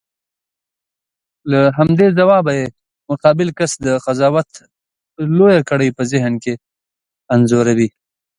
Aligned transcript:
له 1.51 1.59
همدې 1.77 2.07
ځوابه 2.17 2.51
یې 2.59 2.65
مقابل 3.09 3.49
کس 3.57 3.71
د 3.85 3.87
قضاوت 4.05 4.49
لویه 5.37 5.59
لړۍ 5.69 5.89
په 5.97 6.03
ذهن 6.11 6.33
کې 6.43 6.53
انځوروي. 7.33 7.89